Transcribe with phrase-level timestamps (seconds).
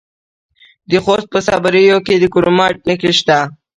[0.89, 3.39] د خوست په صبریو کې د کرومایټ نښې شته.